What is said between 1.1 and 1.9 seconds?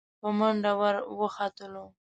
وختلو.